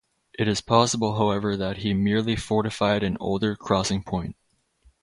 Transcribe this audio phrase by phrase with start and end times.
[0.33, 4.35] It is possible however that he merely fortified an older crossing point.